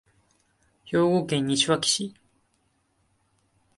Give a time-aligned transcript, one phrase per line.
[0.83, 2.15] 兵庫県西脇市